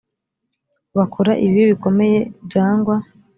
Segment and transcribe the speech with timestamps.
[0.97, 2.95] bakora ibibi bikomeye byangwa